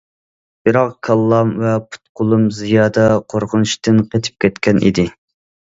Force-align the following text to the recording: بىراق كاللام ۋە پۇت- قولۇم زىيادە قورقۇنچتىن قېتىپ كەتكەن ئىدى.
بىراق 0.67 0.95
كاللام 1.07 1.51
ۋە 1.65 1.75
پۇت- 1.85 2.03
قولۇم 2.21 2.49
زىيادە 2.61 3.07
قورقۇنچتىن 3.35 4.05
قېتىپ 4.13 4.45
كەتكەن 4.47 4.85
ئىدى. 4.91 5.11